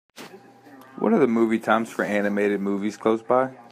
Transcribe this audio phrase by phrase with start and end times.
[0.97, 3.51] what are the movie times for animated movies close by